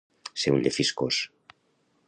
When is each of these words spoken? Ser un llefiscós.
Ser 0.43 0.53
un 0.55 0.63
llefiscós. 0.67 1.21